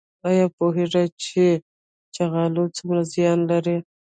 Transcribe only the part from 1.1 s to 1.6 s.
چې